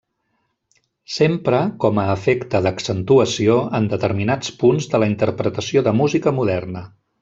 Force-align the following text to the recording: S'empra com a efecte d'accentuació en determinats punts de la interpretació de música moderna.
S'empra 1.15 1.59
com 1.83 2.01
a 2.05 2.07
efecte 2.15 2.63
d'accentuació 2.69 3.61
en 3.81 3.93
determinats 3.95 4.57
punts 4.65 4.93
de 4.95 5.05
la 5.07 5.15
interpretació 5.17 5.89
de 5.91 5.99
música 6.05 6.39
moderna. 6.43 6.89